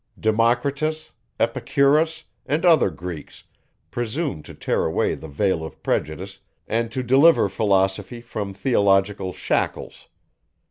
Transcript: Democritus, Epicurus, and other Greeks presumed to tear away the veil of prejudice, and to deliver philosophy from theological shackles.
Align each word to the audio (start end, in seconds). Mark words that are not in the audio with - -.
Democritus, 0.19 1.11
Epicurus, 1.39 2.23
and 2.47 2.65
other 2.65 2.89
Greeks 2.89 3.43
presumed 3.91 4.43
to 4.45 4.55
tear 4.55 4.85
away 4.85 5.13
the 5.13 5.27
veil 5.27 5.63
of 5.63 5.83
prejudice, 5.83 6.39
and 6.67 6.91
to 6.91 7.03
deliver 7.03 7.47
philosophy 7.47 8.19
from 8.19 8.51
theological 8.51 9.31
shackles. 9.31 10.07